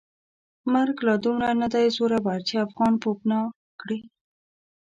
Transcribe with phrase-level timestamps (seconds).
[0.73, 3.43] مرګ لا دومره ندی زورور چې افغان پوپناه
[3.81, 3.99] کړي.